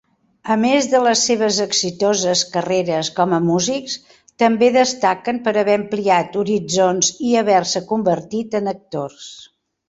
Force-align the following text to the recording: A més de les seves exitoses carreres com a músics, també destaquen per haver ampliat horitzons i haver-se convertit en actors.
A 0.53 0.55
més 0.59 0.85
de 0.91 0.99
les 1.07 1.19
seves 1.25 1.57
exitoses 1.65 2.41
carreres 2.55 3.11
com 3.19 3.35
a 3.37 3.39
músics, 3.49 3.99
també 4.45 4.71
destaquen 4.77 5.43
per 5.49 5.55
haver 5.63 5.77
ampliat 5.81 6.41
horitzons 6.45 7.13
i 7.29 7.37
haver-se 7.43 7.85
convertit 7.93 8.59
en 8.63 8.73
actors. 8.75 9.31